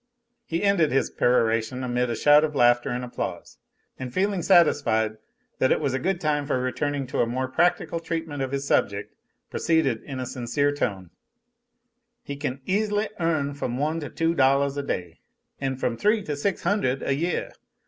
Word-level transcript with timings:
He 0.47 0.63
ended 0.63 0.91
his 0.91 1.11
peroration 1.11 1.83
amid 1.83 2.09
a 2.09 2.15
shout 2.15 2.43
of 2.43 2.55
laughter 2.55 2.89
and 2.89 3.05
applause, 3.05 3.59
and 3.99 4.11
feeling 4.11 4.41
satisfied 4.41 5.17
that 5.59 5.71
it 5.71 5.79
was 5.79 5.93
a 5.93 5.99
good 5.99 6.19
time 6.19 6.47
for 6.47 6.59
returning 6.59 7.05
to 7.05 7.19
a 7.19 7.27
more 7.27 7.47
practical 7.47 7.99
treatment 7.99 8.41
of 8.41 8.51
his 8.51 8.65
subject, 8.65 9.13
proceeded 9.51 10.01
in 10.01 10.19
a 10.19 10.25
sincere 10.25 10.71
tone: 10.71 11.11
"He 12.23 12.35
can 12.35 12.61
easily 12.65 13.09
earn 13.19 13.53
from 13.53 13.77
one 13.77 13.99
to 13.99 14.09
two 14.09 14.33
dollahs 14.33 14.75
a 14.75 14.81
day, 14.81 15.19
an' 15.59 15.75
from 15.75 15.97
three 15.97 16.23
to 16.23 16.35
six 16.35 16.63
hundred 16.63 17.03
a 17.03 17.13
yeah. 17.13 17.51